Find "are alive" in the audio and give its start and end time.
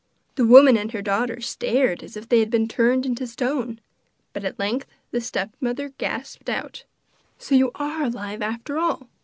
7.75-8.41